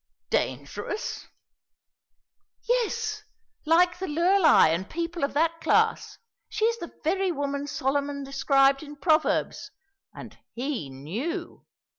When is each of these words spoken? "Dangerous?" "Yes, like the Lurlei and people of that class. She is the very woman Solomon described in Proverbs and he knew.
"Dangerous?" 0.31 1.27
"Yes, 2.67 3.21
like 3.67 3.99
the 3.99 4.07
Lurlei 4.07 4.69
and 4.69 4.89
people 4.89 5.23
of 5.23 5.35
that 5.35 5.61
class. 5.61 6.17
She 6.49 6.65
is 6.65 6.79
the 6.79 6.91
very 7.03 7.31
woman 7.31 7.67
Solomon 7.67 8.23
described 8.23 8.81
in 8.81 8.95
Proverbs 8.95 9.69
and 10.11 10.39
he 10.55 10.89
knew. 10.89 11.67